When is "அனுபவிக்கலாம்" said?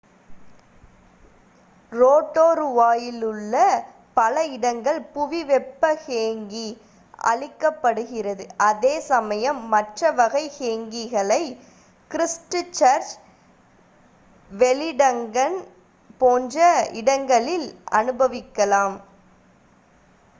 17.93-18.97